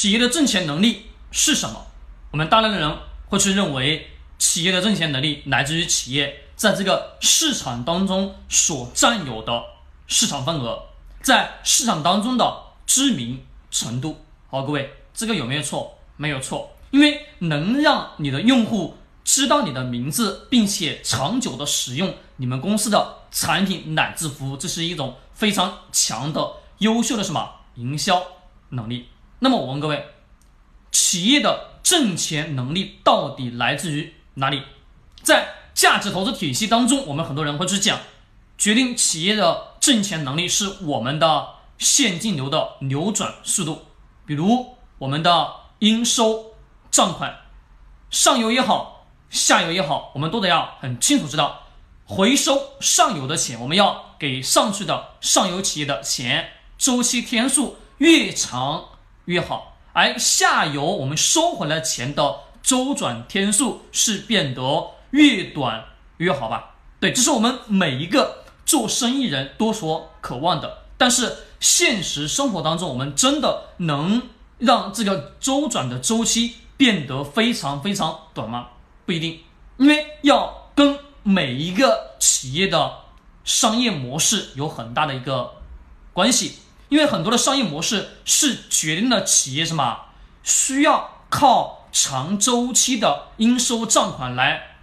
[0.00, 1.84] 企业的挣钱能力是什么？
[2.30, 9.60] 我们大量的人会去认为，企业的挣钱能力来自于企业在这个市场当中所占有的
[10.06, 10.84] 市场份额，
[11.20, 14.24] 在市场当中的知名程度。
[14.46, 15.98] 好，各位，这个有没有错？
[16.16, 28.22] 没有错，因为能让你的用户知道你的名字，并且长久的使用你们公司的产品乃至服务，这是一种非常强的、优秀的什么营销
[28.68, 29.08] 能力。
[29.40, 30.04] 那么我问各位，
[30.90, 34.62] 企业的挣钱能力到底来自于哪里？
[35.22, 38.00] 在价值投资体系当中，我们很多人会去讲，
[38.56, 43.86] 决定企业的挣钱能力是我们的现金流的流转速度，
[44.26, 46.54] 比如我们的应收
[46.90, 47.36] 账款，
[48.10, 51.68] 上游也好，下游也好，我们都得要很清楚知道，
[52.06, 58.97] 回收上游的钱，我们要给上去的上游企业的钱，周期天数越长。
[59.28, 64.62] 越好，而下游我们收回来钱的周转天数是变得
[65.10, 65.84] 越短
[66.16, 66.76] 越好吧？
[66.98, 70.78] 对，这是我们每一个做生意人都所渴望的。
[70.96, 74.22] 但是现实生活当中，我们真的能
[74.56, 78.68] 让这个周转的周期变得非常非常短吗？
[79.04, 79.40] 不一定，
[79.76, 82.94] 因为要跟每一个企业的
[83.44, 85.52] 商业模式有很大的一个
[86.14, 86.60] 关系。
[86.88, 90.06] 因为很多的商业模式是决定了企业什么
[90.42, 94.78] 需要靠长周期的应收账款来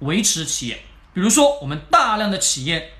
[0.00, 0.82] 维持企业。
[1.12, 2.94] 比如说，我们大量的企业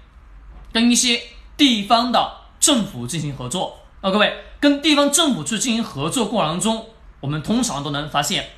[0.72, 1.20] 跟一些
[1.56, 6.86] 地方的政府进行合作，啊，各位跟地方政府去进行合作过程当中，
[7.18, 8.50] 我们通常都能发现，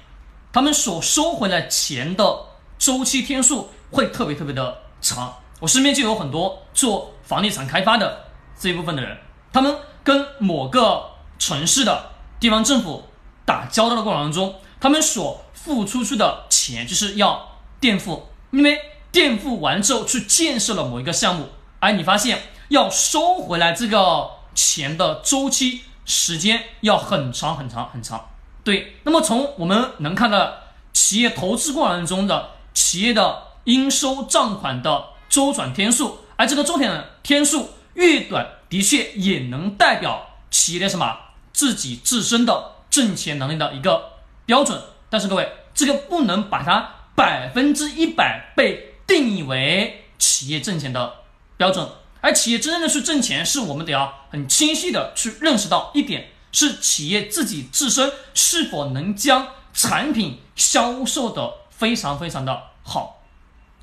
[0.53, 2.38] 他们所收回来钱的
[2.78, 5.34] 周期天数会特别特别的长。
[5.60, 8.27] 我身边就有很多做房地产开发的
[8.58, 9.16] 这一部分的人。
[9.56, 13.04] 他们跟某个城市的地方政府
[13.46, 18.78] 打交道的过程当中，他们所付出去的钱就是要垫付，因为
[19.10, 21.48] 垫付完之后去建设了某一个项目，
[21.78, 28.28] 而你发现要收回来这个钱的周期时间要很长很长很长。
[28.62, 30.52] 对，那么从我们能看到
[30.92, 38.46] 企业投资过程中的企业的应收账款的周转天数，而这个周转天数越短。
[38.68, 41.16] 的确也能代表企业的什么
[41.52, 44.14] 自己自身的挣钱能力的一个
[44.44, 51.14] 标准，但是各位，这个不能把它百分之一百被定义为企业挣钱的
[51.56, 51.88] 标准。
[52.20, 63.22] 而企业真正的去挣钱，是我们得要很清晰的去认识到一点：是企业自己自身是否能将产品销售的非常非常的好。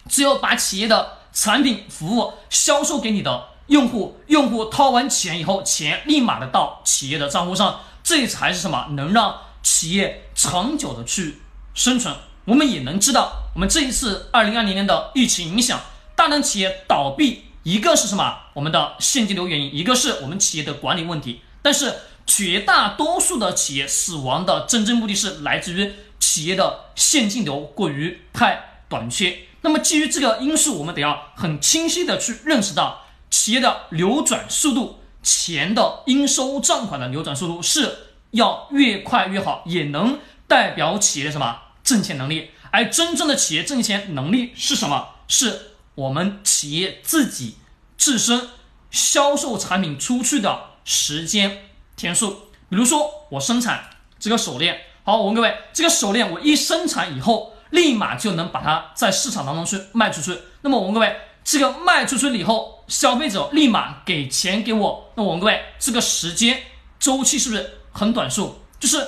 [0.10, 3.50] 只有把企业的产品服务销售给你的。
[3.68, 11.40] 用户用户掏完钱以后，钱立马的到企业的账户上，这才是什么能让企业长久的去
[11.74, 12.14] 生存？
[12.44, 15.80] 我们也能知道，我们这一次二零二零年的疫情影响，
[16.14, 18.38] 大量企业倒闭，一个是什么？
[18.54, 21.40] 我们的现金流原因，一个是我们企业的管理问题。
[21.62, 21.96] 但是
[22.28, 29.40] 绝大多数的企业死亡的真正目的是来自于企业的现金流过于太短缺。
[29.62, 33.00] 那么基于这个因素，我们得要很清晰的去认识到。
[33.30, 37.98] 企业的流转速度，钱的应收账款的流转速度是
[38.30, 42.52] 要越快越好，也能代表企业的什么挣钱能力。
[42.70, 45.16] 而真正的企业挣钱能力是什么？
[45.28, 47.56] 是我们企业自己
[47.98, 48.50] 自身
[48.92, 51.64] 销售产品出去的时间
[51.96, 52.50] 天数。
[52.70, 53.90] 比如说，我生产
[54.20, 60.40] 这个手链，好，我问各位，这个手链我一生产以后，立马就能把它在市场当中去卖出去。
[60.62, 61.16] 那么我问各位。
[61.46, 66.58] 这个卖出去了以后，消费者立马给钱给我，那我问各位，这个时间
[66.98, 68.62] 周期是不是很短促？
[68.80, 69.06] 就是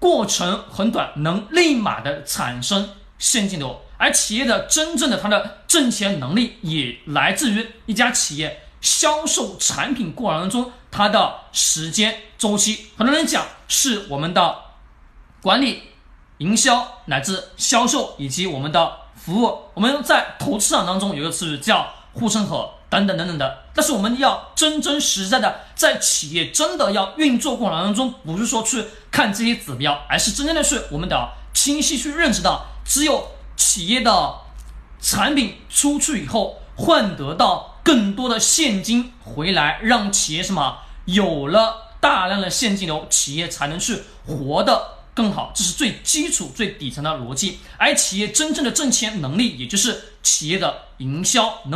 [0.00, 3.80] 过程很短，能立马的产生现金流。
[3.96, 12.86] 而企业的真正的它的挣钱能力，也来自于一家企业销售产品过程当中它的时间周期。
[12.96, 13.24] 很多人？
[13.24, 14.56] 讲是我们的
[15.40, 15.84] 管理、
[16.38, 18.92] 营销乃至销售以及我们的。
[19.18, 34.34] 服务，我们在投资市场当中有个词语叫护城河等等等等的，但是我们要真真实在的在企业真的要运作过程当中，不是说去看这些指标，而是真正的是我们的清晰去认识到，只有企业的
[35.00, 44.97] 产品出去以后，换得到更多的现金回来，让企业什么有了大量的现金流，企业才能去活的。
[45.18, 47.58] 更好，这是最基础、最底层的逻辑。
[47.76, 51.66] 而企业真正的挣钱能力，也就是企业的营销能。